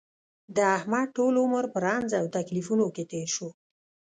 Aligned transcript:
د 0.55 0.57
احمد 0.77 1.07
ټول 1.17 1.33
عمر 1.43 1.63
په 1.73 1.77
رنځ 1.85 2.09
او 2.19 2.25
تکلیفونو 2.37 2.85
کې 2.95 3.03
تېر 3.11 3.27
شو. 3.35 3.49